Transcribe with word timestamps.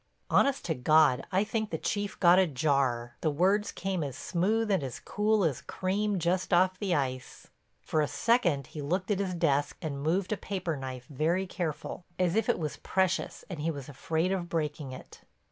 Honest 0.31 0.65
to 0.65 0.73
God 0.73 1.27
I 1.31 1.43
think 1.43 1.69
the 1.69 1.77
Chief 1.77 2.19
got 2.19 2.39
a 2.39 2.47
jar; 2.47 3.17
the 3.21 3.29
words 3.29 3.71
came 3.71 4.03
as 4.03 4.17
smooth 4.17 4.71
and 4.71 4.81
as 4.81 4.99
cool 4.99 5.43
as 5.43 5.61
cream 5.61 6.17
just 6.17 6.51
off 6.51 6.79
the 6.79 6.95
ice. 6.95 7.49
For 7.83 8.01
a 8.01 8.07
second 8.07 8.65
he 8.73 8.81
looked 8.81 9.11
at 9.11 9.19
his 9.19 9.35
desk 9.35 9.77
and 9.79 10.01
moved 10.01 10.31
a 10.33 10.37
paper 10.37 10.75
knife 10.75 11.05
very 11.05 11.45
careful, 11.45 12.03
as 12.17 12.33
if 12.35 12.49
it 12.49 12.57
was 12.57 12.77
precious 12.77 13.45
and 13.47 13.59
he 13.59 13.69
was 13.69 13.87
afraid 13.89 14.31
of 14.31 14.49
breaking 14.49 14.91
it. 14.91 15.21